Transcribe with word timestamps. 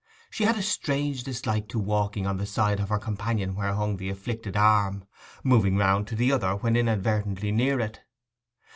She 0.31 0.45
had 0.45 0.57
a 0.57 0.63
strange 0.63 1.23
dislike 1.25 1.69
to 1.69 1.77
walking 1.77 2.25
on 2.25 2.37
the 2.37 2.47
side 2.47 2.79
of 2.79 2.89
her 2.89 2.97
companion 2.97 3.53
where 3.53 3.75
hung 3.75 3.97
the 3.97 4.09
afflicted 4.09 4.57
arm, 4.57 5.05
moving 5.43 5.77
round 5.77 6.07
to 6.07 6.15
the 6.15 6.31
other 6.31 6.55
when 6.55 6.75
inadvertently 6.75 7.51
near 7.51 7.79
it. 7.79 7.99